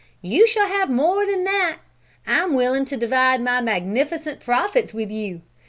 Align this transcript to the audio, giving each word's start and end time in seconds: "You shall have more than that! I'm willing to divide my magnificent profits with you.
"You 0.23 0.47
shall 0.47 0.67
have 0.67 0.89
more 0.89 1.27
than 1.27 1.43
that! 1.43 1.77
I'm 2.25 2.55
willing 2.55 2.85
to 2.85 2.97
divide 2.97 3.39
my 3.39 3.61
magnificent 3.61 4.39
profits 4.39 4.95
with 4.95 5.11
you. 5.11 5.43